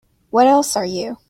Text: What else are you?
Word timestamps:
What 0.31 0.47
else 0.47 0.75
are 0.75 0.85
you? 0.85 1.17